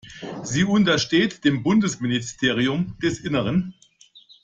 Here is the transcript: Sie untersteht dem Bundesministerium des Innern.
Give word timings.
Sie 0.41 0.63
untersteht 0.63 1.45
dem 1.45 1.61
Bundesministerium 1.61 2.97
des 3.03 3.19
Innern. 3.19 3.75